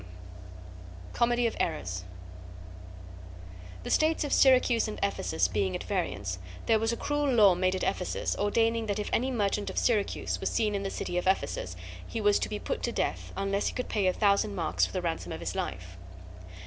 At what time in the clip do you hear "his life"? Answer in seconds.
15.39-15.97